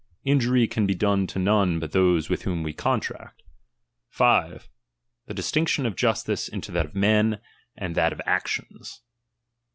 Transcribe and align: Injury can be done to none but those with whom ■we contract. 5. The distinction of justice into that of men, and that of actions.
Injury 0.25 0.65
can 0.67 0.87
be 0.87 0.95
done 0.95 1.27
to 1.27 1.37
none 1.37 1.77
but 1.77 1.91
those 1.91 2.27
with 2.27 2.41
whom 2.41 2.63
■we 2.65 2.75
contract. 2.75 3.43
5. 4.09 4.67
The 5.27 5.33
distinction 5.35 5.85
of 5.85 5.95
justice 5.95 6.47
into 6.47 6.71
that 6.71 6.87
of 6.87 6.95
men, 6.95 7.39
and 7.77 7.93
that 7.93 8.11
of 8.11 8.19
actions. 8.25 9.03